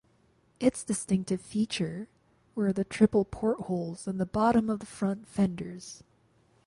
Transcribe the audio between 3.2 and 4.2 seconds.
portholes on